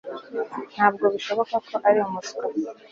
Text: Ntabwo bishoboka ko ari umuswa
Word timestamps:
Ntabwo 0.73 1.05
bishoboka 1.13 1.55
ko 1.67 1.75
ari 1.87 1.99
umuswa 2.07 2.43